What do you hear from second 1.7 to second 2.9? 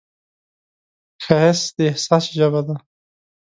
د احساس ژبه ده